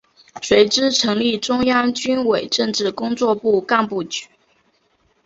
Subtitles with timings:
[0.41, 4.25] 随之成立中央军委政治工作部干部局。